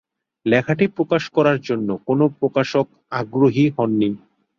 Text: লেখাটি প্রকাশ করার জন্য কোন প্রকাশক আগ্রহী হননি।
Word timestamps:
লেখাটি 0.45 0.85
প্রকাশ 0.97 1.23
করার 1.35 1.57
জন্য 1.67 1.89
কোন 2.07 2.19
প্রকাশক 2.39 2.85
আগ্রহী 3.19 3.65
হননি। 3.77 4.09